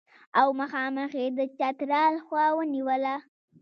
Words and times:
او 0.39 0.47
مخامخ 0.61 1.11
یې 1.21 1.27
د 1.37 1.39
چترال 1.57 2.13
خوا 2.25 2.45
ونیوله. 2.57 3.15